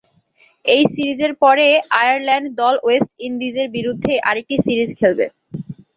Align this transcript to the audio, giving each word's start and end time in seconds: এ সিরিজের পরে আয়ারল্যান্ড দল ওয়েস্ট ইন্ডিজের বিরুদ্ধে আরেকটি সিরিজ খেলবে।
এ 0.65 0.87
সিরিজের 0.91 1.33
পরে 1.43 1.67
আয়ারল্যান্ড 1.99 2.47
দল 2.59 2.75
ওয়েস্ট 2.81 3.11
ইন্ডিজের 3.27 3.67
বিরুদ্ধে 3.75 4.13
আরেকটি 4.29 4.55
সিরিজ 4.65 4.89
খেলবে। 4.99 5.25